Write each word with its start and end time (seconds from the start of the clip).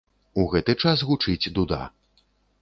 У 0.43 0.45
гэты 0.53 0.75
час 0.83 1.03
гучыць 1.11 1.53
дуда. 1.59 1.81